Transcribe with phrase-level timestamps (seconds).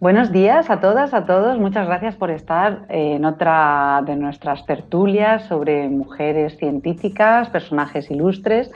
[0.00, 1.58] Buenos días a todas, a todos.
[1.58, 8.70] Muchas gracias por estar en otra de nuestras tertulias sobre mujeres científicas, personajes ilustres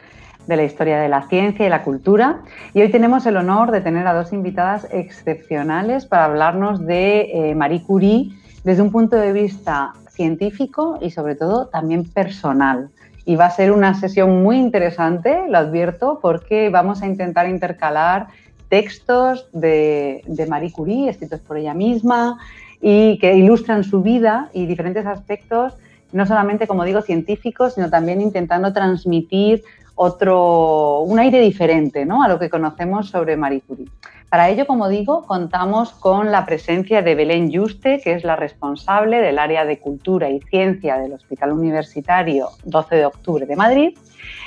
[0.47, 2.41] de la historia de la ciencia y la cultura.
[2.73, 7.55] Y hoy tenemos el honor de tener a dos invitadas excepcionales para hablarnos de eh,
[7.55, 8.31] Marie Curie
[8.65, 12.91] desde un punto de vista científico y sobre todo también personal.
[13.27, 18.29] Y va a ser una sesión muy interesante, lo advierto, porque vamos a intentar intercalar
[18.69, 22.39] textos de, Marie Curie, escritos por ella misma,
[22.81, 25.75] y que ilustran su vida y diferentes aspectos,
[26.13, 29.65] no solamente, como digo, científicos, sino también intentando transmitir
[29.95, 32.23] otro, un aire diferente ¿no?
[32.23, 33.89] a lo que conocemos sobre Marie Curie.
[34.31, 39.21] Para ello, como digo, contamos con la presencia de Belén Juste, que es la responsable
[39.21, 43.99] del área de Cultura y Ciencia del Hospital Universitario 12 de Octubre de Madrid,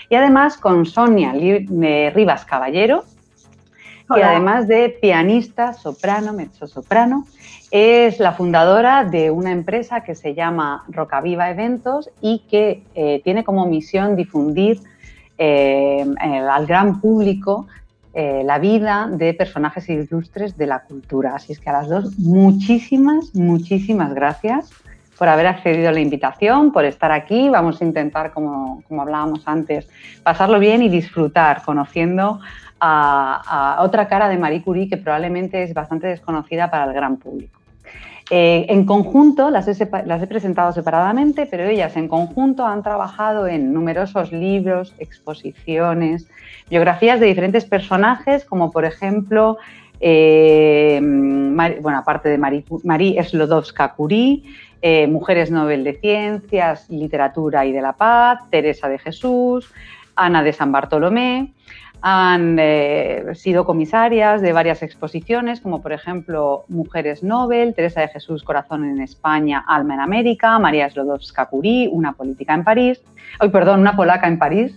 [0.08, 3.06] y además con Sonia eh, Rivas Caballero,
[4.14, 7.26] que además de pianista, soprano, mezzo-soprano,
[7.72, 13.44] es la fundadora de una empresa que se llama Rocaviva Eventos y que eh, tiene
[13.44, 14.80] como misión difundir
[15.38, 17.68] eh, al gran público
[18.14, 21.34] eh, la vida de personajes ilustres de la cultura.
[21.34, 24.70] Así es que a las dos, muchísimas, muchísimas gracias
[25.18, 27.48] por haber accedido a la invitación, por estar aquí.
[27.48, 29.88] Vamos a intentar, como, como hablábamos antes,
[30.24, 32.42] pasarlo bien y disfrutar conociendo
[32.82, 37.60] a, otra cara de Marie Curie que probablemente es bastante desconocida para el gran público.
[38.30, 44.32] Eh, en conjunto, las he, presentado separadamente, pero ellas en conjunto han trabajado en numerosos
[44.32, 46.30] libros, exposiciones,
[46.70, 49.58] biografías de diferentes personajes, como por ejemplo,
[50.00, 54.44] eh, bueno, aparte de Marie, Marie Slodowska-Curie,
[54.82, 59.72] eh, Mujeres Nobel de Ciencias, Literatura y de la Paz, Teresa de Jesús,
[60.16, 61.52] Ana de San Bartolomé
[62.02, 68.44] han eh, sido comisarias de varias exposiciones, como por ejemplo Mujeres Nobel, Teresa de Jesús
[68.44, 73.02] Corazón en España, Alma en América, María Slodowska-Curie, Una política en París,
[73.40, 74.76] hoy perdón, una polaca en París,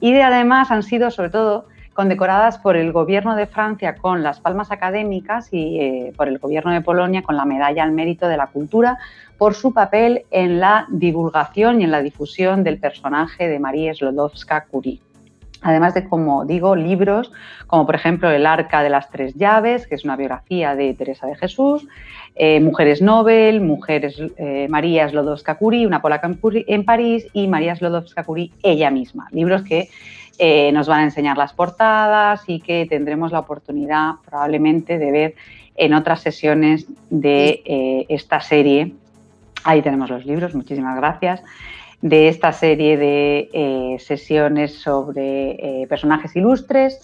[0.00, 4.72] y además han sido sobre todo condecoradas por el gobierno de Francia con las palmas
[4.72, 8.48] académicas y eh, por el gobierno de Polonia con la medalla al mérito de la
[8.48, 8.98] cultura
[9.38, 15.00] por su papel en la divulgación y en la difusión del personaje de María Slodowska-Curie
[15.64, 17.32] además de, como digo, libros
[17.66, 21.26] como por ejemplo El Arca de las Tres Llaves, que es una biografía de Teresa
[21.26, 21.88] de Jesús,
[22.36, 26.30] eh, Mujeres Nobel, Mujeres eh, María Slodowska-Curie, una polaca
[26.66, 29.88] en, París y María Slodowska-Curie ella misma, libros que
[30.38, 35.34] eh, nos van a enseñar las portadas y que tendremos la oportunidad probablemente de ver
[35.76, 38.92] en otras sesiones de esta serie.
[39.64, 41.42] Ahí tenemos los libros, muchísimas gracias
[42.04, 47.00] de esta serie de eh, sesiones sobre eh, personajes ilustres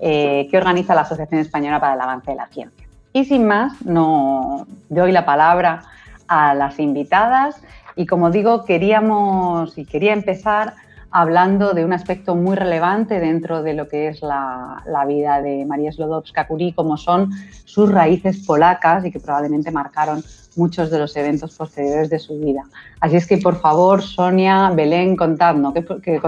[0.00, 2.88] eh, que organiza la Asociación Española para el Avance de la Ciencia.
[3.12, 5.84] Y sin más, no doy la palabra
[6.26, 7.62] a las invitadas
[7.94, 10.74] y como digo, queríamos y quería empezar
[11.12, 15.64] hablando de un aspecto muy relevante dentro de lo que es la, la vida de
[15.64, 17.30] María Slodowska-Curie, como son
[17.64, 20.24] sus raíces polacas y que probablemente marcaron
[20.60, 22.62] muchos de los eventos posteriores de su vida.
[23.00, 26.20] Así es que, por favor, Sonia, Belén, contadnos, ¿qué,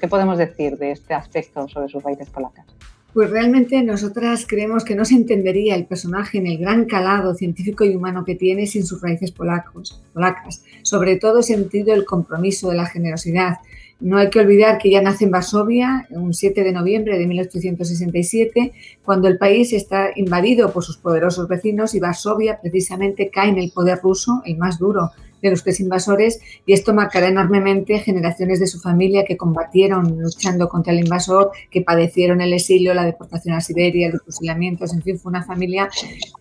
[0.00, 2.66] ¿qué podemos decir de este aspecto sobre sus raíces polacas?
[3.12, 7.84] Pues realmente nosotras creemos que no se entendería el personaje en el gran calado científico
[7.84, 12.76] y humano que tiene sin sus raíces polacos, polacas, sobre todo sentido el compromiso de
[12.76, 13.56] la generosidad,
[14.00, 18.72] no hay que olvidar que ella nace en Varsovia un 7 de noviembre de 1867,
[19.04, 23.70] cuando el país está invadido por sus poderosos vecinos y Varsovia precisamente cae en el
[23.70, 25.10] poder ruso, el más duro
[25.42, 30.68] de los tres invasores, y esto marcará enormemente generaciones de su familia que combatieron luchando
[30.68, 35.18] contra el invasor, que padecieron el exilio, la deportación a Siberia, los fusilamientos, en fin,
[35.18, 35.88] fue una familia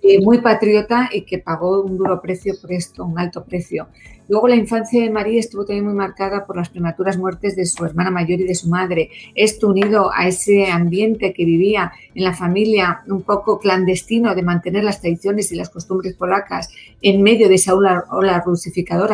[0.02, 3.88] eh, muy patriota y que pagó un duro precio por esto, un alto precio.
[4.30, 7.84] Luego la infancia de María estuvo también muy marcada por las prematuras muertes de su
[7.84, 9.10] hermana mayor y de su madre.
[9.34, 14.84] Esto unido a ese ambiente que vivía en la familia un poco clandestino de mantener
[14.84, 16.70] las tradiciones y las costumbres polacas
[17.02, 18.44] en medio de esa ola, ola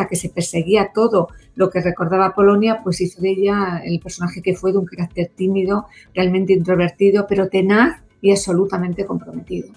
[0.08, 4.54] que se perseguía todo lo que recordaba Polonia, pues hizo de ella el personaje que
[4.54, 9.68] fue de un carácter tímido, realmente introvertido, pero tenaz y absolutamente comprometido.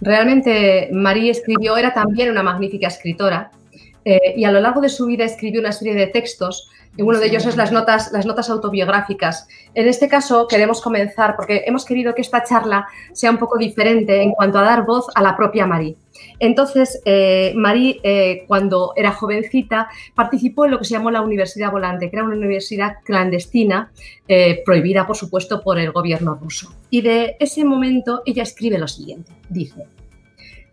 [0.00, 3.50] Realmente María escribió, era también una magnífica escritora
[4.08, 7.18] eh, y a lo largo de su vida escribió una serie de textos y uno
[7.18, 9.46] de ellos es las notas, las notas autobiográficas.
[9.74, 14.22] En este caso queremos comenzar porque hemos querido que esta charla sea un poco diferente
[14.22, 15.96] en cuanto a dar voz a la propia Marie.
[16.38, 21.70] Entonces, eh, Marie, eh, cuando era jovencita, participó en lo que se llamó la Universidad
[21.70, 23.92] Volante, que era una universidad clandestina,
[24.64, 26.74] prohibida, por supuesto, por el gobierno ruso.
[26.88, 29.84] Y de ese momento ella escribe lo siguiente, dice,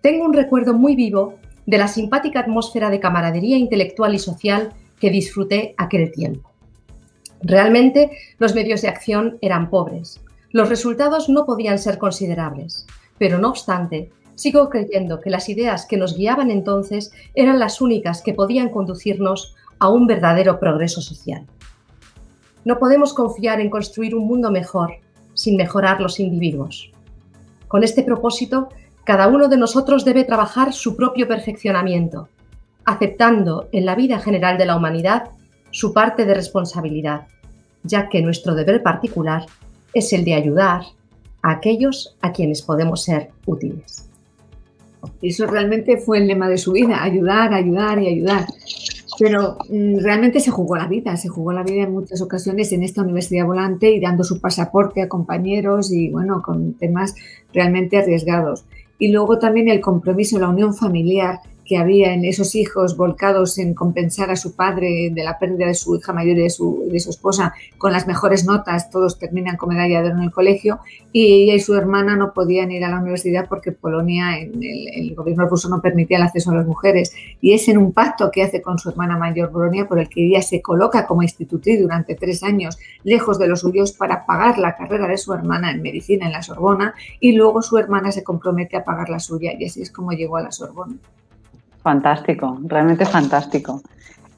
[0.02, 1.36] tengo un recuerdo muy vivo
[1.66, 6.52] de la simpática atmósfera de camaradería intelectual y social que disfruté aquel tiempo.
[7.42, 10.22] Realmente los medios de acción eran pobres,
[10.56, 12.86] los resultados no podían ser considerables,
[13.18, 18.22] pero no obstante, sigo creyendo que las ideas que nos guiaban entonces eran las únicas
[18.22, 21.46] que podían conducirnos a un verdadero progreso social.
[22.64, 24.94] No podemos confiar en construir un mundo mejor
[25.34, 26.90] sin mejorar los individuos.
[27.68, 28.70] Con este propósito,
[29.06, 32.28] cada uno de nosotros debe trabajar su propio perfeccionamiento,
[32.84, 35.30] aceptando en la vida general de la humanidad
[35.70, 37.28] su parte de responsabilidad,
[37.84, 39.46] ya que nuestro deber particular
[39.94, 40.82] es el de ayudar
[41.44, 44.10] a aquellos a quienes podemos ser útiles.
[45.22, 48.46] Eso realmente fue el lema de su vida, ayudar, ayudar y ayudar.
[49.20, 52.82] Pero mm, realmente se jugó la vida, se jugó la vida en muchas ocasiones en
[52.82, 57.14] esta universidad volante y dando su pasaporte a compañeros y bueno, con temas
[57.54, 58.66] realmente arriesgados.
[58.98, 63.74] Y luego también el compromiso, la unión familiar, que había en esos hijos volcados en
[63.74, 67.00] compensar a su padre de la pérdida de su hija mayor y de su, de
[67.00, 70.80] su esposa con las mejores notas, todos terminan con medalla de en el colegio,
[71.12, 74.88] y ella y su hermana no podían ir a la universidad porque Polonia, en el,
[74.94, 77.14] el, gobierno ruso no permitía el acceso a las mujeres.
[77.42, 80.26] Y es en un pacto que hace con su hermana mayor Polonia por el que
[80.26, 84.76] ella se coloca como institutriz durante tres años lejos de los suyos para pagar la
[84.76, 88.78] carrera de su hermana en medicina en la Sorbona y luego su hermana se compromete
[88.78, 90.96] a pagar la suya y así es como llegó a la Sorbona.
[91.86, 93.80] Fantástico, realmente fantástico.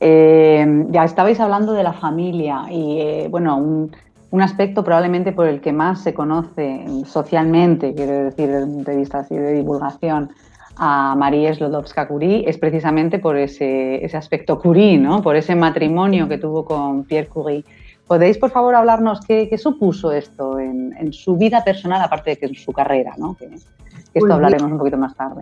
[0.02, 3.96] Eh, ya estabais hablando de la familia y, eh, bueno, un,
[4.32, 8.92] un, aspecto probablemente por el que más se conoce socialmente, quiero decir, desde un punto
[8.92, 10.30] de vista así de divulgación,
[10.76, 15.22] a María Slodowska-Curie es precisamente por ese, ese, aspecto Curie, ¿no?
[15.22, 17.64] por ese matrimonio que tuvo con Pierre Curie.
[18.08, 22.36] ¿Podéis, por favor, hablarnos qué, qué supuso esto en, en, su vida personal, aparte de
[22.40, 23.14] que en su carrera?
[23.18, 23.38] ¿no?
[23.38, 25.40] Que, que esto pues hablaremos un poquito más tarde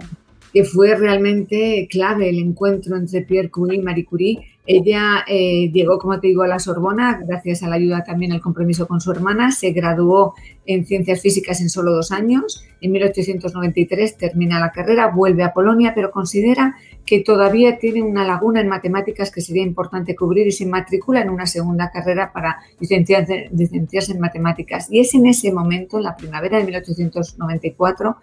[0.55, 4.39] que fue realmente clave el encuentro entre Pierre Curie y Marie Curie.
[4.65, 8.39] Ella eh, llegó, como te digo, a la Sorbona gracias a la ayuda también al
[8.39, 9.51] compromiso con su hermana.
[9.51, 10.33] Se graduó
[10.65, 12.63] en ciencias físicas en solo dos años.
[12.79, 18.61] En 1893 termina la carrera, vuelve a Polonia, pero considera que todavía tiene una laguna
[18.61, 23.49] en matemáticas que sería importante cubrir y se matricula en una segunda carrera para licenciarse,
[23.53, 24.87] licenciarse en matemáticas.
[24.89, 28.15] Y es en ese momento, en la primavera de 1894,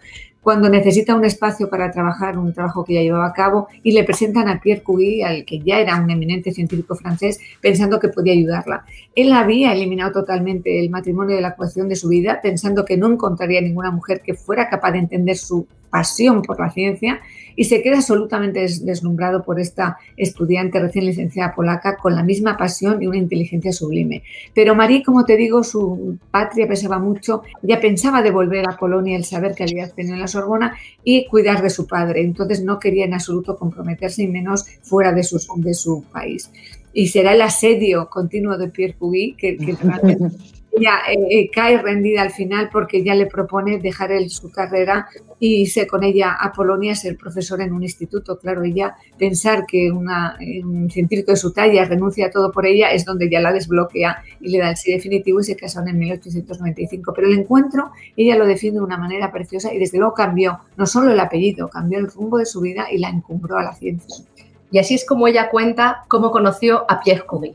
[0.43, 4.03] cuando necesita un espacio para trabajar, un trabajo que ya llevaba a cabo, y le
[4.03, 8.33] presentan a Pierre Curie, al que ya era un eminente científico francés, pensando que podía
[8.33, 8.85] ayudarla.
[9.15, 13.07] Él había eliminado totalmente el matrimonio de la ecuación de su vida, pensando que no
[13.07, 17.21] encontraría ninguna mujer que fuera capaz de entender su pasión por la ciencia
[17.55, 22.99] y se queda absolutamente deslumbrado por esta estudiante recién licenciada polaca con la misma pasión
[23.03, 24.23] y una inteligencia sublime.
[24.55, 29.15] Pero Marie, como te digo, su patria pesaba mucho, ya pensaba de volver a Polonia
[29.15, 32.79] el saber que había tenido en la Sorbona y cuidar de su padre, entonces no
[32.79, 36.49] quería en absoluto comprometerse y menos fuera de su, de su país.
[36.91, 39.57] Y será el asedio continuo de Pierre Pugy que,
[40.75, 45.07] ella eh, eh, cae rendida al final porque ya le propone dejar su carrera
[45.39, 48.39] y irse con ella a Polonia a ser profesora en un instituto.
[48.39, 52.91] Claro, ella pensar que una, un científico de su talla renuncia a todo por ella
[52.91, 55.99] es donde ya la desbloquea y le da el sí definitivo y se casaron en
[55.99, 57.13] 1895.
[57.13, 60.85] Pero el encuentro ella lo define de una manera preciosa y desde luego cambió no
[60.85, 64.25] solo el apellido, cambió el rumbo de su vida y la encumbró a la ciencia.
[64.71, 67.53] Y así es como ella cuenta cómo conoció a Curie.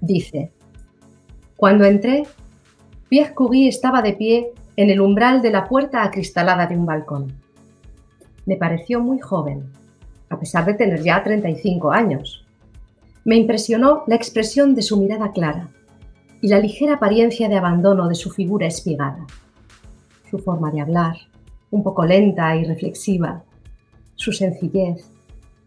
[0.00, 0.50] Dice,
[1.56, 2.24] cuando entré
[3.08, 7.32] Pierre Curie estaba de pie en el umbral de la puerta acristalada de un balcón.
[8.44, 9.72] Me pareció muy joven,
[10.28, 12.44] a pesar de tener ya 35 años.
[13.24, 15.70] Me impresionó la expresión de su mirada clara
[16.42, 19.26] y la ligera apariencia de abandono de su figura espigada.
[20.30, 21.16] Su forma de hablar,
[21.70, 23.42] un poco lenta y reflexiva,
[24.16, 25.10] su sencillez,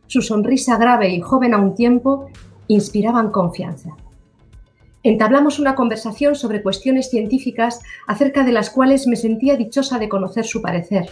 [0.05, 2.27] su sonrisa grave y joven a un tiempo
[2.67, 3.95] inspiraban confianza
[5.03, 10.45] entablamos una conversación sobre cuestiones científicas acerca de las cuales me sentía dichosa de conocer
[10.45, 11.09] su parecer.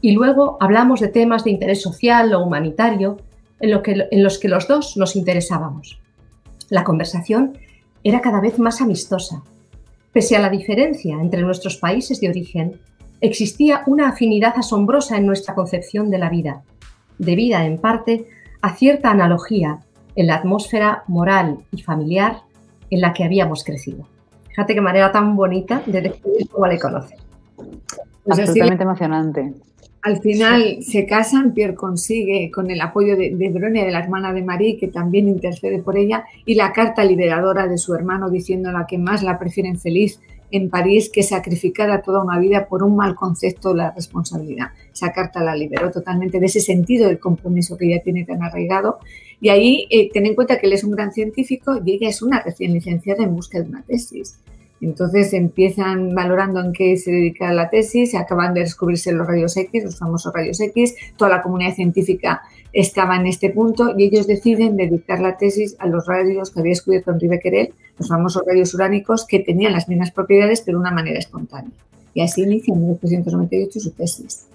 [0.00, 3.18] Y luego hablamos de temas de interés social o humanitario
[3.60, 6.00] en, lo que, en los que los dos nos interesábamos.
[6.68, 7.58] La conversación
[8.02, 9.42] era cada vez más amistosa.
[10.12, 12.80] Pese a la diferencia entre nuestros países de origen,
[13.20, 16.62] existía una afinidad asombrosa en nuestra concepción de la vida,
[17.18, 18.26] debida en parte
[18.62, 19.80] a cierta analogía
[20.16, 22.42] en la atmósfera moral y familiar
[22.90, 24.06] en la que habíamos crecido.
[24.48, 27.16] Fíjate qué manera tan bonita de describir cómo le conoce.
[28.24, 29.52] Pues Absolutamente emocionante.
[30.02, 34.32] Al final se casan, Pierre consigue, con el apoyo de, de Bronia, de la hermana
[34.32, 38.86] de Marie, que también intercede por ella, y la carta liberadora de su hermano diciéndola
[38.88, 40.18] que más la prefieren feliz
[40.50, 44.68] en París que sacrificara toda una vida por un mal concepto de la responsabilidad.
[44.92, 48.98] Esa carta la liberó totalmente de ese sentido del compromiso que ella tiene tan arraigado.
[49.40, 52.22] Y ahí eh, ten en cuenta que él es un gran científico y ella es
[52.22, 54.38] una recién licenciada en búsqueda de una tesis.
[54.80, 59.84] Entonces empiezan valorando en qué se dedica la tesis, acaban de descubrirse los rayos X,
[59.84, 64.76] los famosos rayos X, toda la comunidad científica estaba en este punto y ellos deciden
[64.76, 69.26] dedicar la tesis a los radios que había descubierto Henri Becquerel, los famosos radios uránicos
[69.26, 71.72] que tenían las mismas propiedades pero de una manera espontánea.
[72.14, 74.46] Y así inicia en 1898 su tesis.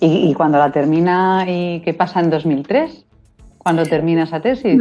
[0.00, 3.06] ¿Y, y cuando la termina y qué pasa en 2003?
[3.62, 4.80] Cuando termina esa tesis.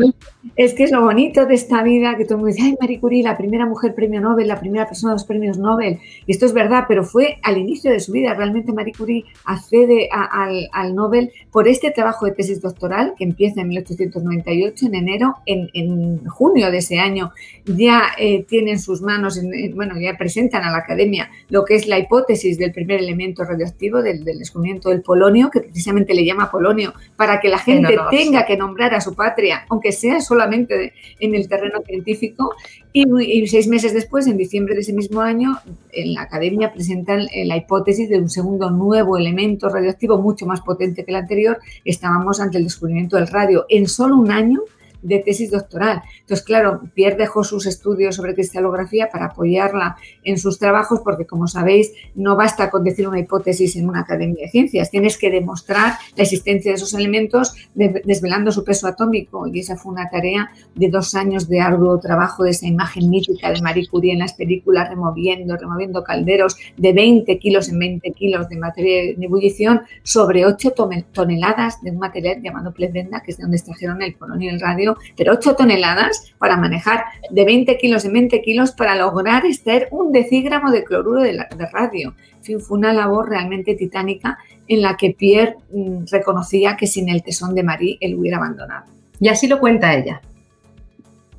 [0.55, 2.99] Es que es lo bonito de esta vida, que todo el mundo dice, ay, Marie
[2.99, 5.99] Curie, la primera mujer premio Nobel, la primera persona de los premios Nobel.
[6.25, 8.33] Y esto es verdad, pero fue al inicio de su vida.
[8.33, 13.67] Realmente Marie Curie accede al, Nobel por este trabajo de tesis doctoral que empieza en
[13.69, 15.35] 1898, en enero.
[15.45, 17.31] En, junio de ese año
[17.65, 19.39] ya eh, tiene en sus manos,
[19.75, 24.01] bueno, ya presentan a la academia lo que es la hipótesis del primer elemento radioactivo,
[24.01, 28.57] del, descubrimiento del polonio, que precisamente le llama polonio, para que la gente tenga que
[28.57, 32.53] nombrar a su patria, aunque sea solamente en el terreno científico.
[32.93, 35.57] Y, seis meses después, en diciembre de ese mismo año,
[35.91, 40.61] en la academia presentan eh, la hipótesis de un segundo nuevo elemento radioactivo mucho más
[40.61, 41.59] potente que el anterior.
[41.85, 43.65] Estábamos ante el descubrimiento del radio.
[43.69, 44.61] En solo un año
[45.01, 46.01] de tesis doctoral.
[46.21, 51.47] Entonces, claro, Pierre dejó sus estudios sobre cristalografía para apoyarla en sus trabajos porque, como
[51.47, 55.93] sabéis, no basta con decir una hipótesis en una academia de ciencias, tienes que demostrar
[56.15, 60.89] la existencia de esos elementos desvelando su peso atómico y esa fue una tarea de
[60.89, 64.89] dos años de arduo trabajo de esa imagen mítica de Marie Curie en las películas,
[64.89, 70.73] removiendo, removiendo calderos de 20 kilos en 20 kilos de materia de ebullición sobre 8
[71.11, 74.59] toneladas de un material llamado pledenda, que es de donde extrajeron el polonio y el
[74.59, 79.87] radio pero 8 toneladas para manejar de 20 kilos en 20 kilos para lograr extraer
[79.91, 81.37] un decígramo de cloruro de,
[81.71, 82.15] radio.
[82.41, 87.55] fue una labor realmente titánica en la que Pierre mm, reconocía que sin el tesón
[87.55, 88.85] de Marie él hubiera abandonado.
[89.19, 90.21] Y así lo cuenta ella.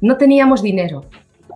[0.01, 1.05] No teníamos dinero,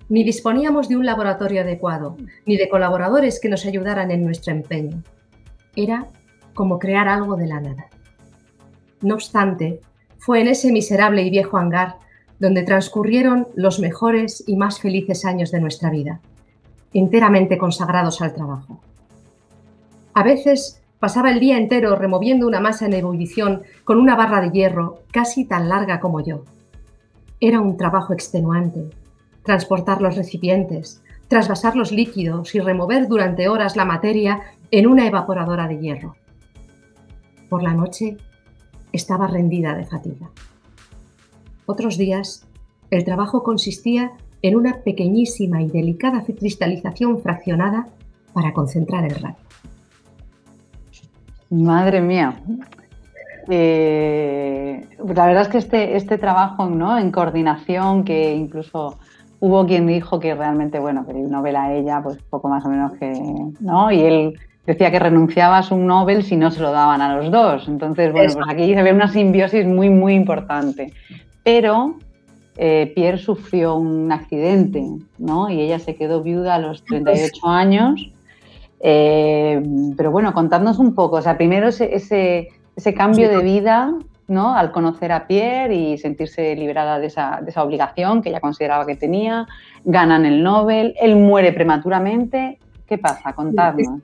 [0.09, 5.03] ni disponíamos de un laboratorio adecuado, ni de colaboradores que nos ayudaran en nuestro empeño.
[5.75, 6.07] Era
[6.55, 7.87] como crear algo de la nada.
[9.03, 9.81] No obstante,
[10.19, 11.97] fue en ese miserable y viejo hangar
[12.39, 16.21] donde transcurrieron los mejores y más felices años de nuestra vida,
[16.93, 18.81] enteramente consagrados al trabajo.
[20.15, 24.51] A veces pasaba el día entero removiendo una masa en ebullición con una barra de
[24.51, 26.45] hierro casi tan larga como yo.
[27.41, 28.91] Era un trabajo extenuante,
[29.43, 35.69] transportar los recipientes, trasvasar los líquidos y remover durante horas la materia en una evaporadora
[35.69, 36.17] de hierro.
[37.49, 38.17] Por la noche
[38.97, 40.31] estaba rendida de fatiga.
[41.67, 42.47] Otros días,
[42.91, 44.13] el trabajo consistía
[44.43, 47.87] en una pequeñísima y delicada cristalización fraccionada
[48.33, 49.37] para concentrar el radio.
[51.51, 52.41] Madre mía.
[53.49, 56.99] Eh, la verdad es que este, este trabajo ¿no?
[56.99, 58.99] en coordinación, que incluso
[59.41, 62.69] hubo quien dijo que realmente, bueno, que una novela a ella, pues poco más o
[62.69, 63.13] menos que,
[63.61, 63.93] ¿no?
[63.93, 67.31] Y él decía que renunciaba a su Nobel si no se lo daban a los
[67.31, 67.69] dos.
[67.69, 70.93] Entonces, bueno, pues aquí se ve una simbiosis muy, muy importante.
[71.45, 71.97] Pero
[72.57, 74.83] eh, Pierre sufrió un accidente,
[75.19, 75.49] ¿no?
[75.49, 78.11] Y ella se quedó viuda a los 38 años.
[78.81, 79.63] Eh,
[79.97, 83.95] pero bueno, contadnos un poco, o sea, primero ese, ese, cambio de vida,
[84.29, 84.55] ¿no?
[84.55, 88.87] Al conocer a Pierre y sentirse liberada de esa, de esa obligación que ella consideraba
[88.87, 89.47] que tenía,
[89.85, 92.59] ganan el Nobel, él muere prematuramente.
[92.87, 93.33] ¿Qué pasa?
[93.33, 94.01] Contadnos.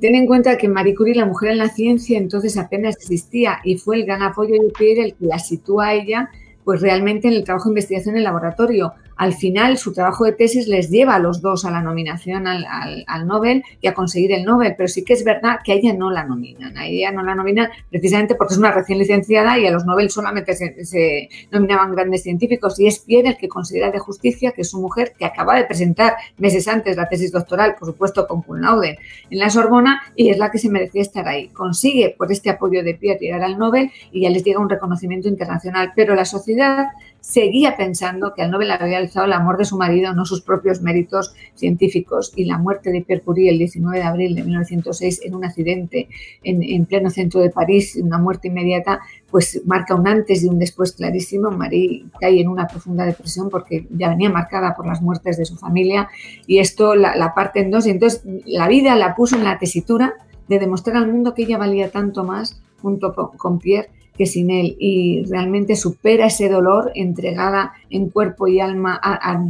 [0.00, 3.78] Ten en cuenta que Marie Curie, la mujer en la ciencia, entonces apenas existía y
[3.78, 6.30] fue el gran apoyo de Pierre el que la sitúa a ella
[6.64, 10.32] pues realmente en el trabajo de investigación en el laboratorio al final su trabajo de
[10.32, 14.44] tesis les lleva a los dos a la nominación al, Nobel y a conseguir el
[14.44, 17.22] Nobel, pero sí que es verdad que a ella no la nominan, a ella no
[17.22, 21.94] la nominan precisamente porque es una recién licenciada y a los Nobel solamente se, nominaban
[21.94, 22.78] grandes científicos.
[22.78, 26.16] Y es Pierre el que considera de justicia que su mujer que acaba de presentar
[26.36, 30.50] meses antes la tesis doctoral, por supuesto con cum en la Sorbona y es la
[30.50, 31.48] que se merecía estar ahí.
[31.48, 35.28] Consigue por este apoyo de Pierre llegar al Nobel y ya les llega un reconocimiento
[35.28, 36.88] internacional, pero la sociedad
[37.26, 40.80] seguía pensando que al Nobel había alzado el amor de su marido, no sus propios
[40.80, 42.32] méritos científicos.
[42.36, 46.08] Y la muerte de Pierre Curie el 19 de abril de 1906 en un accidente
[46.44, 50.92] en, pleno centro de París, una muerte inmediata, pues marca un antes y un después
[50.92, 51.50] clarísimo.
[51.50, 55.56] Marie cae en una profunda depresión porque ya venía marcada por las muertes de su
[55.56, 56.08] familia
[56.46, 57.88] y esto la, la parte en dos.
[57.88, 60.14] Y entonces la vida la puso en la tesitura
[60.46, 64.76] de demostrar al mundo que ella valía tanto más junto con Pierre que sin él
[64.78, 69.40] y realmente supera ese dolor entregada en cuerpo y alma a,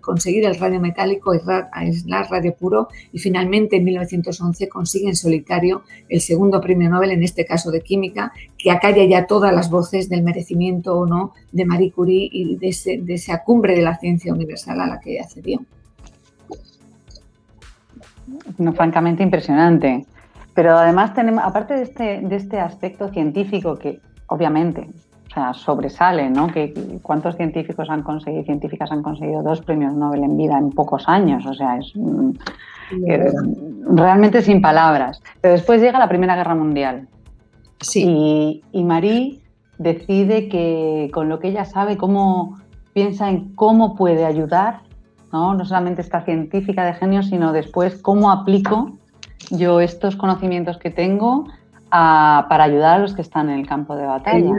[0.00, 5.82] conseguir el radio metálico, a aislar radio puro y finalmente en 1911 consigue en solitario
[6.08, 10.08] el segundo premio Nobel, en este caso de química, que acalla ya todas las voces
[10.08, 14.32] del merecimiento o no de Marie Curie y de, de esa cumbre de la ciencia
[14.32, 15.60] universal a la que accedió.
[18.58, 20.04] No, francamente impresionante.
[20.58, 24.88] Pero además, tenemos, aparte de este, de este aspecto científico que obviamente
[25.28, 26.48] o sea, sobresale, ¿no?
[26.48, 31.08] Que, ¿Cuántos científicos han conseguido, científicas han conseguido dos premios Nobel en vida en pocos
[31.08, 31.46] años?
[31.46, 32.30] O sea, es mm,
[33.06, 33.32] eh,
[33.88, 35.22] realmente sin palabras.
[35.40, 37.06] Pero después llega la Primera Guerra Mundial.
[37.78, 38.04] Sí.
[38.08, 39.38] Y, y Marie
[39.78, 42.58] decide que con lo que ella sabe, cómo
[42.94, 44.80] piensa en cómo puede ayudar,
[45.32, 45.54] ¿no?
[45.54, 48.98] no solamente esta científica de genio, sino después cómo aplico
[49.50, 51.46] yo estos conocimientos que tengo
[51.90, 54.52] para ayudar a los que están en el campo de batalla.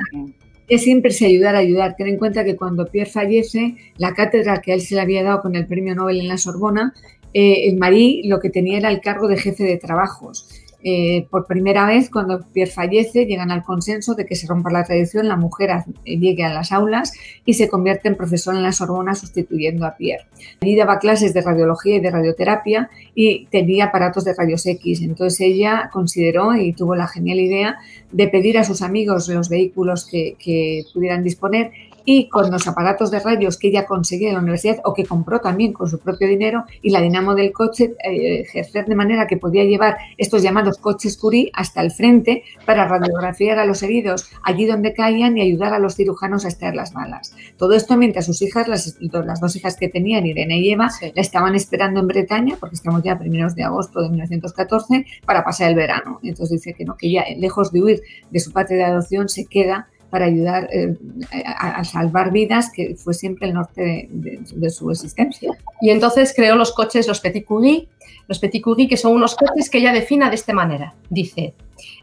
[0.67, 1.95] Es siempre se ayudar a ayudar.
[1.95, 5.23] Ten en cuenta que cuando Pierre fallece, la cátedra que a él se le había
[5.23, 6.93] dado con el premio Nobel en la Sorbona,
[7.33, 10.58] eh, Marie lo que tenía era el cargo de jefe de trabajos.
[10.83, 14.83] Eh, por primera vez, cuando Pierre fallece, llegan al consenso de que se rompa la
[14.83, 15.71] tradición, la mujer
[16.05, 17.13] llegue a las aulas
[17.45, 20.25] y se convierte en profesora en la Sorbona sustituyendo a Pierre.
[20.61, 25.01] Allí daba clases de radiología y de radioterapia y tenía aparatos de rayos X.
[25.01, 27.77] Entonces ella consideró y tuvo la genial idea
[28.11, 31.71] de pedir a sus amigos los vehículos que pudieran disponer
[32.11, 35.41] y con los aparatos de rayos que ella conseguía en la universidad o que compró
[35.41, 39.37] también con su propio dinero y la dinamo del coche eh, ejercer de manera que
[39.37, 44.65] podía llevar estos llamados coches Curie hasta el frente para radiografiar a los heridos allí
[44.65, 47.35] donde caían y ayudar a los cirujanos a extraer las balas.
[47.57, 51.21] Todo esto mientras sus hijas, las, las dos hijas que tenían, Irene y Eva, la
[51.21, 55.69] estaban esperando en Bretaña, porque estamos ya a primeros de agosto de 1914, para pasar
[55.69, 56.19] el verano.
[56.23, 58.01] Entonces dice que no, que ella, lejos de huir
[58.31, 60.95] de su patria de adopción, se queda para ayudar eh,
[61.31, 65.51] a, salvar vidas, que fue siempre el norte de, su existencia.
[65.81, 67.87] Y entonces creó los coches, los Petit Curie,
[68.27, 70.95] los Petit Curie, que son unos coches que ella defina de esta manera.
[71.09, 71.53] Dice,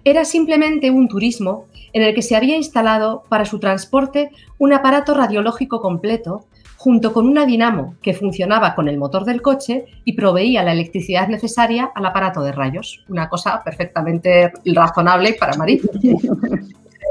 [0.05, 5.15] era simplemente un turismo en el que se había instalado para su transporte un aparato
[5.15, 10.63] radiológico completo junto con una dinamo que funcionaba con el motor del coche y proveía
[10.63, 13.05] la electricidad necesaria al aparato de rayos.
[13.09, 15.57] Una cosa perfectamente razonable para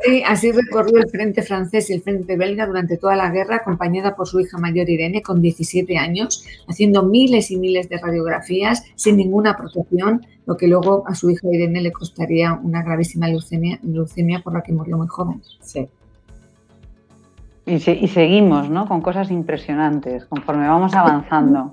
[0.03, 0.23] Marie.
[0.25, 4.27] así recorrió el frente francés y el frente belga durante toda la guerra, acompañada por
[4.27, 9.55] su hija mayor Irene, con 17 años, haciendo miles y miles de radiografías sin ninguna
[9.55, 14.53] protección, lo que luego a su hija Irene le costaría una gravísima leucemia, leucemia por
[14.53, 15.41] la que murió muy joven.
[15.61, 15.87] Sí.
[17.67, 18.87] Y, seguimos, ¿no?
[18.87, 21.71] Con cosas impresionantes conforme vamos avanzando.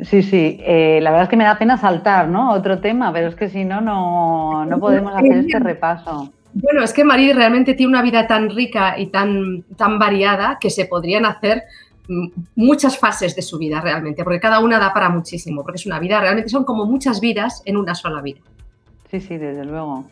[0.00, 2.52] Sí, sí, eh, la verdad es que me da pena saltar, ¿no?
[2.52, 6.32] Otro tema, pero es que si no, no podemos hacer este repaso.
[6.54, 10.70] Bueno, es que María realmente tiene una vida tan rica y tan, tan variada que
[10.70, 11.62] se podrían hacer
[12.08, 15.86] mm, muchas fases de su vida realmente, porque cada una da para muchísimo, porque es
[15.86, 18.40] una vida, realmente son como muchas vidas en una sola vida.
[19.10, 20.06] Sí, sí, desde luego.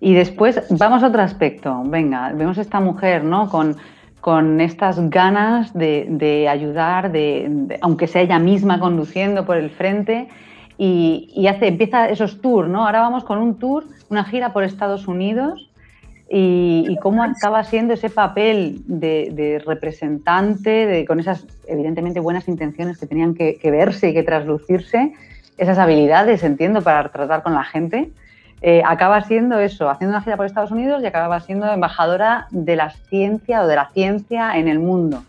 [0.00, 1.82] Y después vamos a otro aspecto.
[1.84, 3.48] Venga, vemos a esta mujer, ¿no?
[3.48, 3.76] Con,
[4.20, 10.28] con estas ganas de, ayudar, de, aunque sea ella misma conduciendo por el frente,
[10.78, 12.84] y, hace, empieza esos tours, ¿no?
[12.84, 15.70] Ahora vamos con un tour, una gira por Estados Unidos,
[16.28, 23.06] y, cómo acaba siendo ese papel de, representante, de, con esas evidentemente buenas intenciones que
[23.06, 25.12] tenían que, verse y que traslucirse,
[25.56, 28.10] esas habilidades, entiendo, para tratar con la gente,
[28.60, 32.74] eh, acaba siendo eso, haciendo una gira por Estados Unidos y acaba siendo embajadora de
[32.74, 35.22] la ciencia o de la ciencia en el mundo.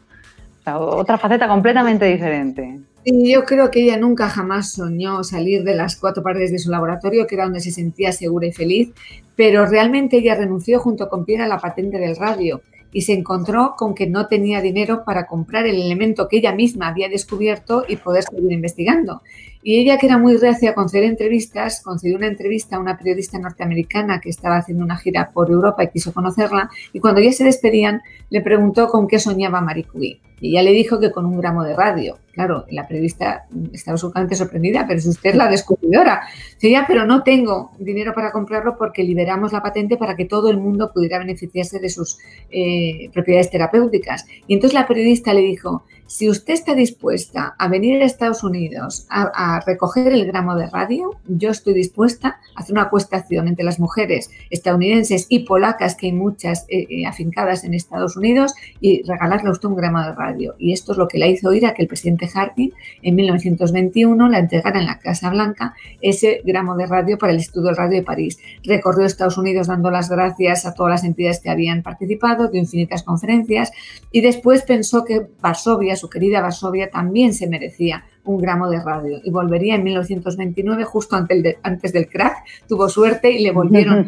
[0.65, 2.79] otra faceta completamente diferente.
[3.07, 6.69] Sí, yo creo que ella nunca jamás soñó salir de las cuatro paredes de su
[6.69, 8.89] laboratorio, que era donde se sentía segura y feliz,
[9.33, 12.59] pero realmente ella renunció junto con Pierre a la patente del radio
[12.91, 16.89] y se encontró con que no tenía dinero para comprar el elemento que ella misma
[16.89, 19.21] había descubierto y poder seguir investigando.
[19.67, 23.38] Y ella, que era muy reacia a conceder entrevistas, concedió una entrevista a una periodista
[23.38, 26.69] norteamericana que estaba haciendo una gira por Europa y quiso conocerla.
[26.93, 30.21] Y cuando ya se despedían, le preguntó con qué soñaba Marie Curie.
[30.39, 32.17] Y ella le dijo que con un gramo de radio.
[32.32, 36.21] Claro, la periodista estaba absolutamente sorprendida, pero es usted la descubridora.
[36.53, 40.60] Decía, pero no tengo dinero para comprarlo porque liberamos la patente para que todo el
[40.60, 42.19] mundo pudiera beneficiarse de sus
[42.51, 44.27] eh, propiedades terapéuticas.
[44.47, 49.05] Y entonces la periodista le dijo, si usted está dispuesta a venir a Estados Unidos
[49.09, 53.79] a, recoger el gramo de radio, yo estoy dispuesta a hacer una acuestación entre las
[53.79, 59.49] mujeres estadounidenses y polacas, que hay muchas eh, eh, afincadas en Estados Unidos, y regalarle
[59.49, 60.55] a usted un gramo de radio.
[60.57, 64.29] Y esto es lo que le hizo oír a que el presidente Harding en 1921
[64.29, 67.97] la entregara en la Casa Blanca ese gramo de radio para el Instituto del Radio
[67.97, 68.39] de París.
[68.63, 73.03] Recorrió Estados Unidos dando las gracias a todas las entidades que habían participado, dio infinitas
[73.03, 73.71] conferencias
[74.11, 79.19] y después pensó que Varsovia su querida Varsovia, también se merecía un gramo de radio
[79.23, 84.07] y volvería en 1929, justo antes, del crack, tuvo suerte y le volvieron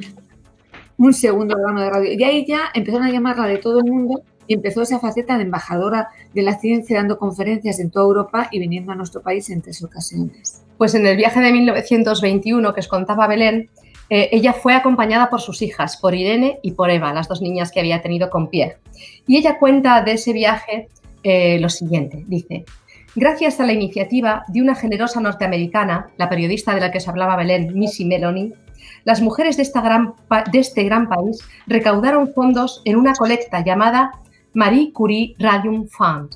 [0.97, 2.13] un segundo gramo de radio.
[2.13, 5.43] Y ahí ya empezaron a llamarla de todo el mundo y empezó esa faceta de
[5.43, 9.61] embajadora de la ciencia dando conferencias en toda Europa y viniendo a nuestro país en
[9.61, 10.63] tres ocasiones.
[10.77, 13.69] Pues en el viaje de 1921 que os contaba Belén,
[14.09, 17.71] eh, ella fue acompañada por sus hijas, por Irene y por Eva, las dos niñas
[17.71, 18.77] que había tenido con Pierre.
[19.27, 20.89] Y ella cuenta de ese viaje
[21.23, 22.23] eh, lo siguiente.
[22.27, 22.65] Dice,
[23.15, 27.35] gracias a la iniciativa de una generosa norteamericana, la periodista de la que os hablaba
[27.35, 28.53] Belén, Missy Meloni,
[29.03, 30.13] las mujeres de, esta gran,
[30.51, 34.11] de este gran país recaudaron fondos en una colecta llamada
[34.53, 36.35] Marie Curie Radium Fund,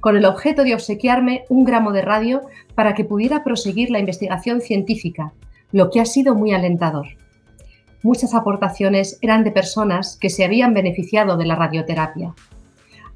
[0.00, 2.42] con el objeto de obsequiarme un gramo de radio
[2.74, 5.32] para que pudiera proseguir la investigación científica,
[5.72, 7.06] lo que ha sido muy alentador.
[8.02, 12.34] Muchas aportaciones eran de personas que se habían beneficiado de la radioterapia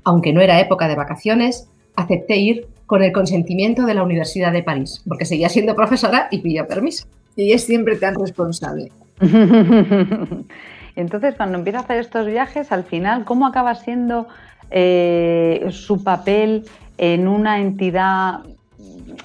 [0.04, 4.62] aunque no era época de vacaciones, acepté ir con el consentimiento de la Universidad de
[4.62, 7.06] París, porque seguía siendo profesora y pidió permiso.
[7.36, 8.92] Y es siempre tan responsable.
[10.96, 14.28] Entonces, cuando empieza a hacer estos viajes, al final, ¿cómo acaba siendo
[14.70, 16.64] eh, su papel
[16.98, 18.40] en una entidad,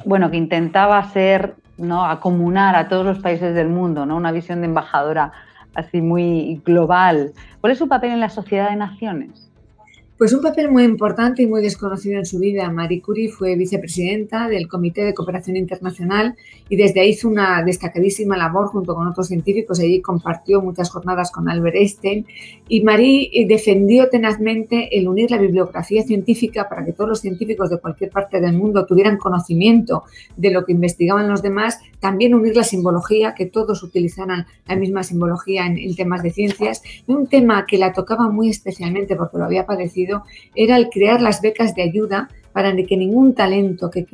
[0.05, 2.05] bueno, que intentaba ser, ¿no?
[2.05, 4.15] acomunar a todos los países del mundo, ¿no?
[4.15, 5.31] Una visión de embajadora
[5.75, 7.33] así muy global.
[7.61, 9.48] ¿Cuál es su papel en la Sociedad de Naciones?
[10.19, 12.69] Pues un papel muy importante y muy desconocido en su vida.
[12.69, 16.35] Marie Curie fue vicepresidenta del Comité de Cooperación Internacional
[16.67, 19.79] y desde ahí hizo una destacadísima labor junto con otros científicos.
[19.79, 22.25] Allí compartió muchas jornadas con Albert Einstein
[22.67, 27.69] y Marie eh, defendió tenazmente el unir la bibliografía científica para que todos los científicos
[27.69, 30.03] de cualquier parte del mundo tuvieran conocimiento
[30.35, 35.03] de lo que investigaban los demás, también unir la simbología, que todos utilizaran la misma
[35.03, 36.81] simbología en, en temas de ciencias.
[37.07, 40.08] Y un tema que la tocaba muy especialmente porque lo había padecido
[40.55, 44.05] era el crear las becas de ayuda para que ningún talento que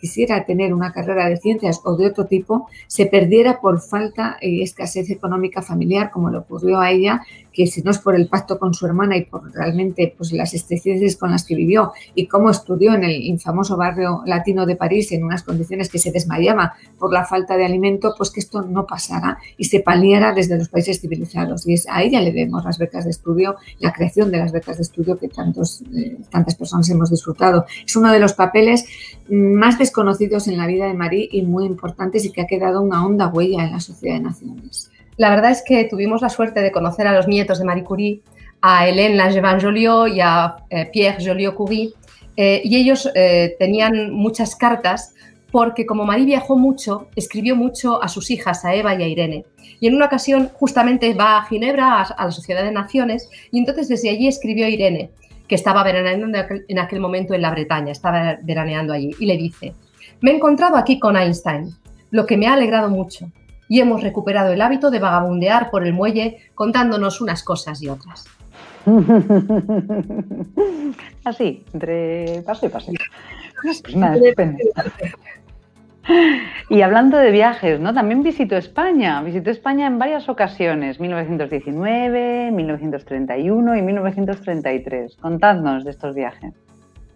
[0.00, 4.62] quisiera tener una carrera de ciencias o de otro tipo se perdiera por falta y
[4.62, 7.22] escasez económica familiar, como le ocurrió a ella,
[7.58, 10.54] que si no es por el pacto con su hermana y por realmente pues, las
[10.54, 15.10] excedencias con las que vivió y cómo estudió en el infamoso barrio latino de París
[15.10, 18.86] en unas condiciones que se desmayaba por la falta de alimento, pues que esto no
[18.86, 21.66] pasara y se paliara desde los países civilizados.
[21.66, 24.76] Y es, a ella le vemos las becas de estudio, la creación de las becas
[24.76, 27.66] de estudio que tantos, eh, tantas personas hemos disfrutado.
[27.86, 28.86] Es uno de los papeles
[29.28, 33.04] más desconocidos en la vida de Marie y muy importantes y que ha quedado una
[33.04, 34.90] honda huella en la sociedad de naciones.
[35.16, 38.22] La verdad es que tuvimos la suerte de conocer a los nietos de Marie Curie,
[38.62, 41.92] a Hélène Langevin-Joliot y a eh, Pierre Joliot-Curie,
[42.36, 45.14] eh, y ellos eh, tenían muchas cartas
[45.50, 49.44] porque como Marie viajó mucho, escribió mucho a sus hijas, a Eva y a Irene.
[49.80, 53.88] Y en una ocasión justamente va a Ginebra, a, la Sociedad de Naciones, y entonces
[53.88, 55.10] desde allí escribió a Irene,
[55.48, 59.74] que estaba veraneando en aquel momento en la Bretaña, estaba veraneando allí, y le dice,
[60.20, 61.74] me he encontrado aquí con Einstein,
[62.10, 63.30] lo que me ha alegrado mucho
[63.68, 68.24] y hemos recuperado el hábito de vagabundear por el muelle contándonos unas cosas y otras.
[71.24, 72.92] Así, entre paso y paso.
[73.60, 73.82] Pues
[76.68, 77.94] y hablando de viajes, ¿no?
[77.94, 79.22] También visitó España.
[79.22, 85.16] Visitó España en varias ocasiones, 1919, 1931 y 1933.
[85.16, 86.54] Contadnos de estos viajes.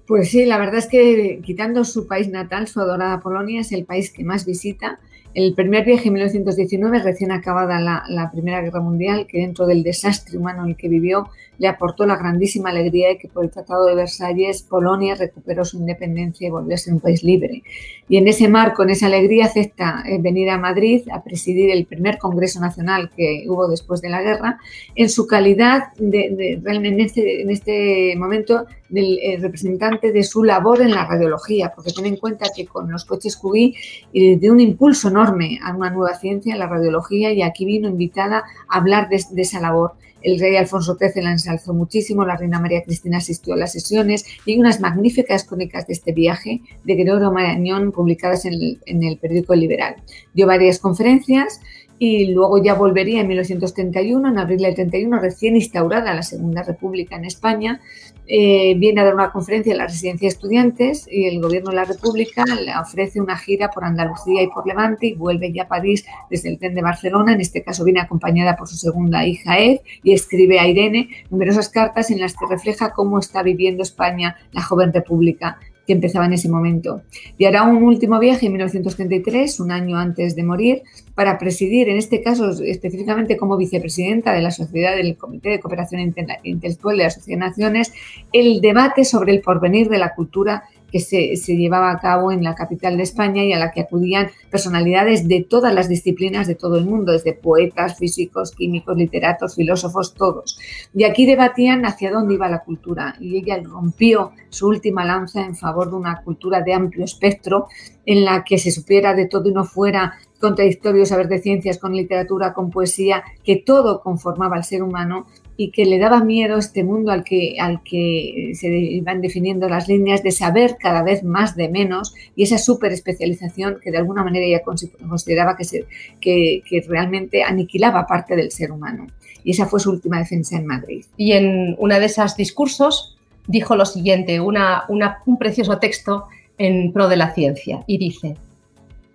[0.06, 3.84] Pues sí, la verdad es que quitando su país natal, su adorada Polonia, es el
[3.84, 4.98] país que más visita
[5.34, 10.38] el primer viaje en 1919, recién acabada la, Primera Guerra Mundial, que dentro del desastre
[10.38, 13.86] humano en el que vivió, le aportó la grandísima alegría de que por el Tratado
[13.86, 17.62] de Versalles Polonia recuperó su independencia y volvió a ser un país libre.
[18.08, 21.86] Y en ese marco, en esa alegría, acepta eh, venir a Madrid a presidir el
[21.86, 24.58] primer Congreso Nacional que hubo después de la guerra,
[24.94, 30.82] en su calidad de, realmente este, en este, momento del eh, representante de su labor
[30.82, 33.74] en la radiología, porque ten en cuenta que con los coches QI
[34.12, 38.44] y de un impulso enorme a una nueva ciencia, la radiología, y aquí vino invitada
[38.68, 39.94] a hablar de, esa labor.
[40.20, 44.24] El rey Alfonso XIII la ensalzó muchísimo, la reina María Cristina asistió a las sesiones
[44.44, 49.02] y hay unas magníficas crónicas de este viaje de Gregorio Marañón publicadas en el, en
[49.02, 49.96] el periódico Liberal.
[50.32, 51.60] Dio varias conferencias
[51.98, 57.14] y luego ya volvería en 1931, en abril del 31, recién instaurada la Segunda República
[57.14, 57.80] en España,
[58.26, 61.76] eh, viene a dar una conferencia en la residencia de estudiantes y el gobierno de
[61.76, 65.68] la República le ofrece una gira por Andalucía y por Levante y vuelve ya a
[65.68, 67.32] París desde el tren de Barcelona.
[67.32, 71.68] En este caso viene acompañada por su segunda hija Ed y escribe a Irene numerosas
[71.68, 76.34] cartas en las que refleja cómo está viviendo España la joven república que empezaba en
[76.34, 77.02] ese momento.
[77.38, 80.82] Y hará un último viaje en 1933, un año antes de morir,
[81.14, 86.00] para presidir, en este caso específicamente como vicepresidenta de la Sociedad del Comité de Cooperación
[86.44, 87.92] Intelectual de la Sociedad de Naciones,
[88.32, 92.54] el debate sobre el porvenir de la cultura que se, llevaba a cabo en la
[92.54, 96.76] capital de España y a la que acudían personalidades de todas las disciplinas de todo
[96.76, 100.58] el mundo, desde poetas, físicos, químicos, literatos, filósofos, todos.
[100.94, 105.56] Y aquí debatían hacia dónde iba la cultura y ella rompió su última lanza en
[105.56, 107.68] favor de una cultura de amplio espectro
[108.04, 111.94] en la que se supiera de todo y no fuera contradictorio saber de ciencias con
[111.94, 115.26] literatura, con poesía, que todo conformaba al ser humano
[115.56, 119.86] y que le daba miedo este mundo al que, al que se iban definiendo las
[119.86, 124.24] líneas de saber cada vez más de menos y esa súper especialización que de alguna
[124.24, 125.86] manera ella consideraba que, se,
[126.20, 129.06] que, realmente aniquilaba parte del ser humano.
[129.44, 131.04] Y esa fue su última defensa en Madrid.
[131.16, 136.26] Y en una de esos discursos dijo lo siguiente, una, un precioso texto
[136.58, 138.36] en pro de la ciencia, y dice,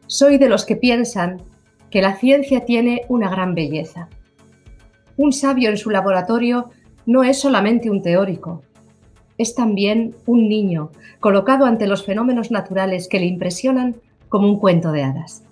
[0.05, 1.41] soy de los que piensan
[1.89, 4.09] que la ciencia tiene una gran belleza
[5.17, 6.69] un sabio en su laboratorio
[7.05, 8.61] no es solamente un teórico,
[9.37, 13.97] es también un niño colocado ante los fenómenos naturales que le impresionan
[14.29, 15.43] como un cuento de hadas.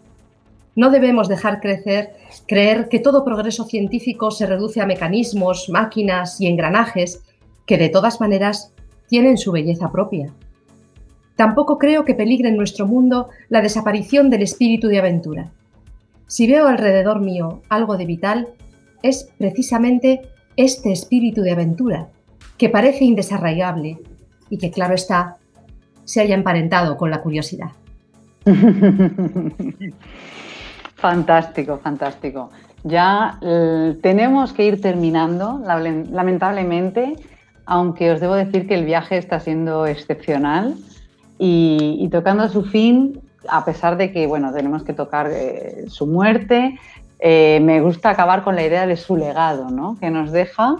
[0.75, 2.15] No debemos dejar crecer,
[2.47, 7.23] creer que todo progreso científico se reduce a mecanismos, máquinas y engranajes
[7.65, 8.73] que de todas maneras
[9.07, 10.33] tienen su belleza propia.
[11.35, 15.51] Tampoco creo que peligre en nuestro mundo la desaparición del espíritu de aventura.
[16.27, 18.47] Si veo alrededor mío algo de vital,
[19.07, 20.21] es precisamente
[20.57, 22.07] este espíritu de aventura,
[22.57, 23.99] que parece indesarraigable
[24.49, 25.37] y que, claro está,
[26.05, 27.71] se haya emparentado con la curiosidad.
[30.95, 32.49] fantástico, fantástico.
[32.83, 37.15] Ya eh, tenemos que ir terminando, lamentablemente,
[37.65, 40.75] aunque os debo decir que el viaje está siendo excepcional
[41.37, 46.79] y, tocando su fin, a pesar de que, bueno, tenemos que tocar eh, su muerte,
[47.19, 49.97] eh, me gusta acabar con la idea de su legado, ¿no?
[49.99, 50.77] que nos deja,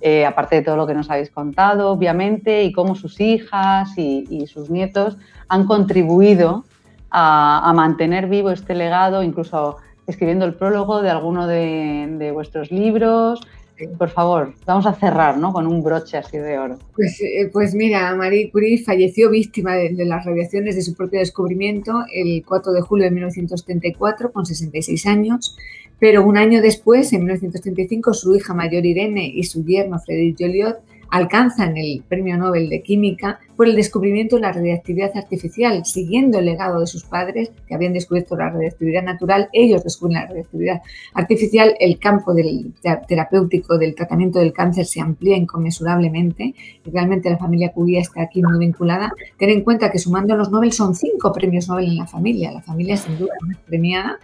[0.00, 4.46] eh, aparte de todo lo que nos habéis contado, obviamente, y cómo sus hijas y,
[4.46, 5.16] sus nietos
[5.48, 6.64] han contribuido
[7.10, 13.40] a, mantener vivo este legado, incluso escribiendo el prólogo de alguno de vuestros libros,
[13.88, 15.52] por favor, vamos a cerrar ¿no?
[15.52, 16.78] con un broche así de oro.
[16.94, 22.04] Pues, eh, pues mira, Marie Curie falleció víctima de, las radiaciones de su propio descubrimiento
[22.12, 25.56] el 4 de julio de 1934 con 66 años,
[25.98, 30.91] pero un año después, en 1935, su hija mayor Irene y su yerno Frédéric Joliot
[31.12, 36.46] alcanzan el Premio Nobel de Química por el descubrimiento de la radiactividad artificial, siguiendo el
[36.46, 40.80] legado de sus padres que habían descubierto la radiactividad natural, ellos descubren la radiactividad
[41.12, 42.72] artificial, el campo del
[43.06, 46.54] terapéutico del tratamiento del cáncer se amplía inconmensurablemente
[46.86, 49.12] realmente la familia Curie está aquí muy vinculada.
[49.38, 52.62] Ten en cuenta que sumando los Nobel son cinco premios Nobel en la familia, la
[52.62, 54.18] familia sin duda más premiada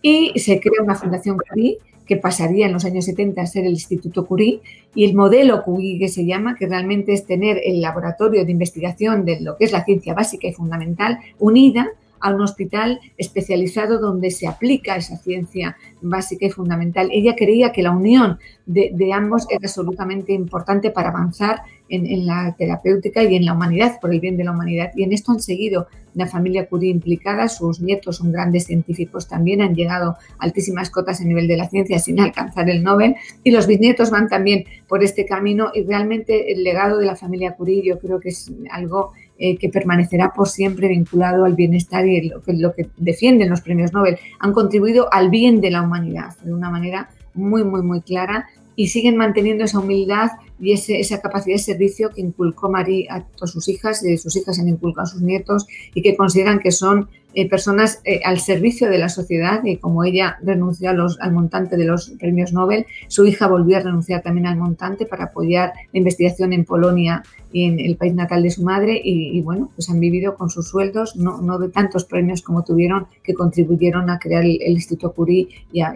[0.00, 3.72] y se crea una fundación Curie que pasaría en los años 70 a ser el
[3.72, 4.60] Instituto Curie,
[4.94, 9.24] y el modelo Curie que se llama, que realmente es tener el laboratorio de investigación
[9.24, 11.88] de lo que es la ciencia básica y fundamental unida
[12.20, 17.10] a un hospital especializado donde se aplica esa ciencia básica y fundamental.
[17.12, 23.22] Ella creía que la unión de, ambos era absolutamente importante para avanzar en, la terapéutica
[23.22, 24.90] y en la humanidad, por el bien de la humanidad.
[24.94, 29.62] Y en esto han seguido la familia Curie implicada, sus nietos son grandes científicos también,
[29.62, 33.50] han llegado a altísimas cotas a nivel de la ciencia sin alcanzar el Nobel, y
[33.50, 37.84] los bisnietos van también por este camino y realmente el legado de la familia Curie
[37.84, 42.42] yo creo que es algo eh, que permanecerá por siempre vinculado al bienestar y lo
[42.42, 44.18] que, lo que defienden los premios Nobel.
[44.40, 48.88] Han contribuido al bien de la humanidad de una manera muy, muy, muy clara y
[48.88, 53.68] siguen manteniendo esa humildad y esa capacidad de servicio que inculcó María a todas sus
[53.68, 57.48] hijas y sus hijas han inculcado a sus nietos y que consideran que son eh,
[57.48, 61.76] personas eh, al servicio de la sociedad y como ella renunció a los, al montante
[61.76, 65.98] de los premios Nobel, su hija volvió a renunciar también al montante para apoyar la
[65.98, 70.00] investigación en Polonia y en el país natal de su madre y, bueno, pues han
[70.00, 74.44] vivido con sus sueldos, no, no, de tantos premios como tuvieron que contribuyeron a crear
[74.44, 75.92] el, Instituto Curie y a,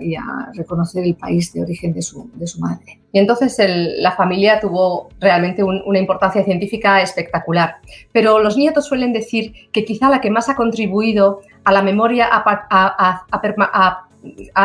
[0.54, 3.00] reconocer el país de origen de su, de su madre.
[3.12, 3.56] Y entonces
[3.98, 7.76] la familia tuvo realmente una importancia científica espectacular.
[8.12, 12.28] Pero los nietos suelen decir que quizá la que más ha contribuido a la memoria,
[12.30, 13.26] a,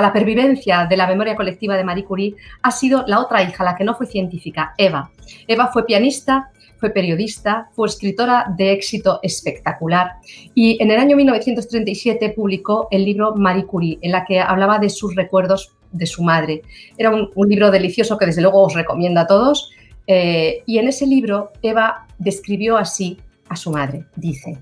[0.01, 3.75] la pervivencia de la memoria colectiva de Marie Curie ha sido la otra hija, la
[3.75, 5.11] que no fue científica, Eva.
[5.47, 10.13] Eva fue pianista, fue periodista, fue escritora de éxito espectacular
[10.55, 14.89] y en el año 1937 publicó el libro Marie Curie, en la que hablaba de
[14.89, 16.61] sus recuerdos de su madre.
[16.97, 19.71] Era un, libro delicioso que desde luego os recomiendo a todos.
[20.05, 23.17] Eh, y en ese libro Eva describió así
[23.49, 24.05] a su madre.
[24.15, 24.57] Dice,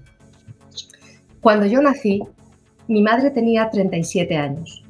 [1.41, 2.21] cuando yo nací,
[2.88, 4.84] mi madre tenía 37 años.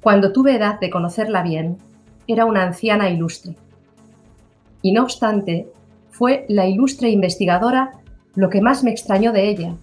[0.00, 1.78] Cuando tuve edad de conocerla bien,
[2.26, 3.56] era una anciana ilustre.
[4.82, 5.68] Y no obstante,
[6.18, 7.92] fue la ilustre investigadora
[8.34, 9.76] lo que más me extrañó de ella,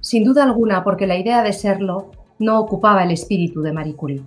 [0.00, 4.22] sin duda alguna porque la idea de serlo no ocupaba el espíritu de Marie Curie.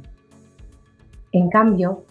[1.31, 2.03] En cambio,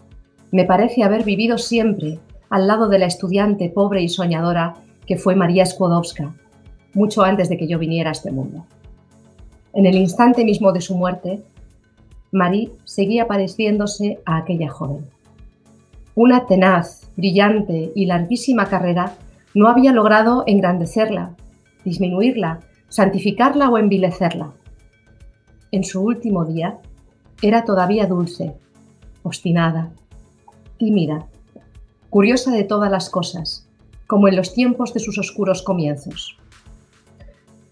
[0.52, 5.34] me parece haber vivido siempre al lado de la estudiante pobre y soñadora que fue
[5.34, 6.32] María Skłodowska,
[6.94, 8.64] mucho antes de que yo viniera a este mundo.
[9.72, 11.42] En el instante mismo de su muerte,
[12.30, 15.06] Marie seguía pareciéndose a aquella joven.
[16.14, 19.16] Una tenaz, brillante y larguísima carrera
[19.54, 21.34] no había logrado engrandecerla,
[21.84, 24.52] disminuirla, santificarla o envilecerla.
[25.72, 26.78] En su último día
[27.42, 28.54] era todavía dulce,
[29.22, 29.90] obstinada,
[30.78, 31.26] tímida,
[32.10, 33.66] curiosa de todas las cosas,
[34.06, 36.36] como en los tiempos de sus oscuros comienzos.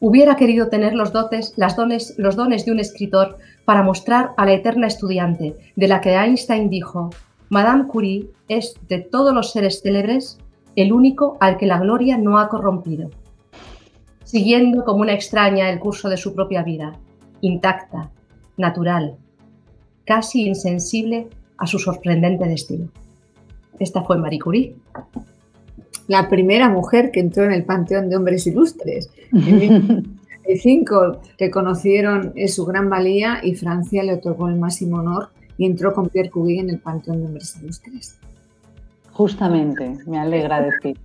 [0.00, 4.46] Hubiera querido tener los, dotes, las dones, los dones de un escritor para mostrar a
[4.46, 7.10] la eterna estudiante, de la que Einstein dijo,
[7.48, 10.38] Madame Curie es de todos los seres célebres
[10.82, 13.10] el único al que la gloria no ha corrompido,
[14.22, 16.92] siguiendo como una extraña el curso de su propia vida,
[17.40, 18.10] intacta,
[18.56, 19.16] natural,
[20.04, 22.88] casi insensible a su sorprendente destino.
[23.78, 24.76] Esta fue Marie Curie.
[26.06, 29.10] La primera mujer que entró en el panteón de hombres ilustres.
[29.32, 35.92] En 1935 reconocieron su gran valía y Francia le otorgó el máximo honor y entró
[35.92, 38.18] con Pierre Curie en el panteón de hombres ilustres.
[39.18, 40.96] Justamente, me alegra decir.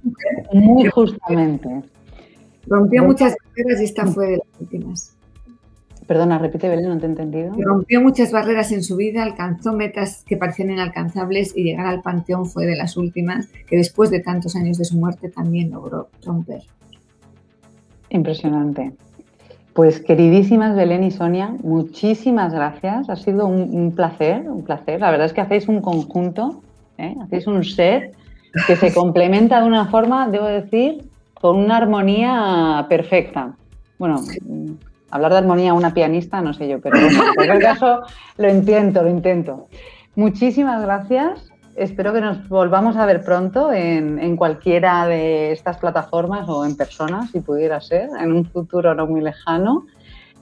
[0.54, 1.82] Muy justamente.
[2.68, 5.18] Rompió muchas barreras y esta fue de las últimas.
[6.06, 7.56] Perdona, repite Belén, no te he entendido.
[7.58, 12.46] Rompió muchas barreras en su vida, alcanzó metas que parecían inalcanzables y llegar al panteón
[12.46, 16.62] fue de las últimas, que después de tantos años de su muerte también logró romper.
[18.10, 18.94] Impresionante.
[19.74, 23.10] Pues queridísimas Belén y Sonia, muchísimas gracias.
[23.10, 25.00] Ha sido un, placer, un placer.
[25.00, 26.62] La verdad es que hacéis un conjunto,
[26.98, 27.16] ¿eh?
[27.24, 28.16] hacéis un set
[28.68, 33.56] que se complementa de una forma, debo decir, con una armonía perfecta.
[34.00, 34.22] Bueno,
[35.12, 38.02] hablar de armonía a una pianista, no sé yo, pero en cualquier caso
[38.38, 39.68] lo intento, lo intento.
[40.16, 41.50] Muchísimas gracias.
[41.76, 47.28] Espero que nos volvamos a ver pronto en, cualquiera de estas plataformas o en persona,
[47.32, 49.86] si pudiera ser, en un futuro no muy lejano.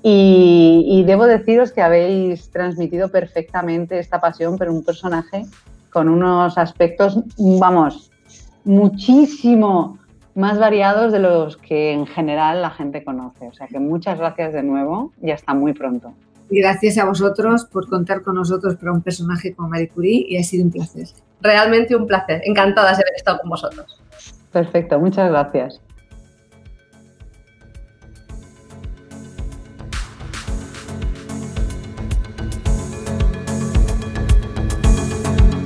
[0.04, 5.46] Y, y, debo deciros que habéis transmitido perfectamente esta pasión por un personaje
[5.92, 8.12] con unos aspectos, vamos,
[8.64, 9.98] muchísimo
[10.36, 13.48] más variados de los que en general la gente conoce.
[13.48, 16.14] O sea que muchas gracias de nuevo y hasta muy pronto.
[16.50, 20.44] Gracias a vosotros por contar con nosotros para un personaje como Marie Curie y ha
[20.44, 21.08] sido un placer.
[21.42, 22.42] Realmente un placer.
[22.46, 24.02] Encantada de haber estado con vosotros.
[24.52, 25.82] Perfecto, muchas gracias.